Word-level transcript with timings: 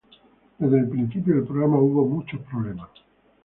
Desde 0.57 0.79
el 0.79 0.89
principio 0.89 1.35
del 1.35 1.43
programa 1.43 1.77
hubo 1.77 2.07
muchos 2.07 2.39
problemas. 2.49 2.89